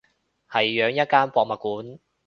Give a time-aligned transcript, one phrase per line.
[0.49, 1.99] 係養一間博物館